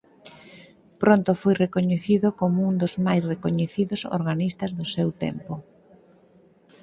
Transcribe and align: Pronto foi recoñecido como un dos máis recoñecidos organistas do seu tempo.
Pronto 1.01 1.31
foi 1.41 1.53
recoñecido 1.63 2.27
como 2.39 2.57
un 2.69 2.75
dos 2.81 2.93
máis 3.05 3.21
recoñecidos 3.33 4.01
organistas 4.17 4.71
do 4.77 4.85
seu 4.95 5.09
tempo. 5.25 5.53